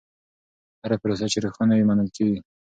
[0.83, 2.39] هره پروسه چې روښانه وي، منل کېږي.